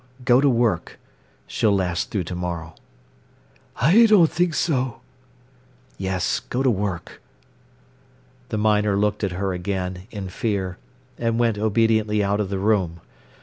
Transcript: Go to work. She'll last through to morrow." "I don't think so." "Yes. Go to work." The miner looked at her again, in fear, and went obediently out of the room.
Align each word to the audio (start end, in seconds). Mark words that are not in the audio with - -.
Go 0.25 0.41
to 0.41 0.49
work. 0.49 0.97
She'll 1.45 1.75
last 1.75 2.09
through 2.09 2.23
to 2.23 2.33
morrow." 2.35 2.73
"I 3.75 4.07
don't 4.07 4.31
think 4.31 4.55
so." 4.55 5.01
"Yes. 5.99 6.39
Go 6.39 6.63
to 6.63 6.71
work." 6.71 7.21
The 8.49 8.57
miner 8.57 8.97
looked 8.97 9.23
at 9.23 9.33
her 9.33 9.53
again, 9.53 10.07
in 10.09 10.29
fear, 10.29 10.79
and 11.19 11.37
went 11.37 11.59
obediently 11.59 12.23
out 12.23 12.39
of 12.39 12.49
the 12.49 12.57
room. 12.57 12.99